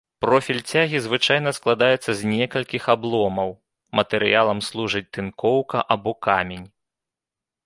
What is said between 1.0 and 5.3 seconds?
звычайна складаецца з некалькіх абломаў, матэрыялам служыць